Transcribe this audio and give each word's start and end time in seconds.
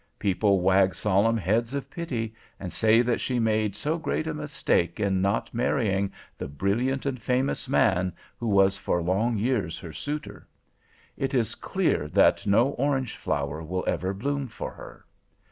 People 0.17 0.61
wag 0.61 0.95
solemn 0.95 1.37
heads 1.37 1.75
of 1.75 1.87
pity, 1.91 2.33
and 2.59 2.73
say 2.73 3.03
that 3.03 3.21
she 3.21 3.37
made 3.37 3.75
so 3.75 3.99
great 3.99 4.25
a 4.25 4.33
mistake 4.33 4.99
in 4.99 5.21
not 5.21 5.53
marrying 5.53 6.11
the 6.39 6.47
brilliant 6.47 7.05
and 7.05 7.21
famous 7.21 7.69
man 7.69 8.11
who 8.39 8.47
was 8.47 8.79
for 8.79 8.99
long 9.03 9.37
years 9.37 9.77
her 9.77 9.93
suitor. 9.93 10.47
It 11.17 11.35
is 11.35 11.53
clear 11.53 12.07
that 12.07 12.47
no 12.47 12.69
orange 12.69 13.15
flower 13.15 13.61
will 13.61 13.83
ever 13.85 14.11
bloom 14.11 14.47
for 14.47 14.71
her. 14.71 15.05